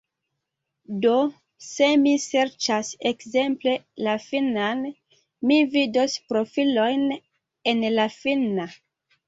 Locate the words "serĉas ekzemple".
2.23-3.75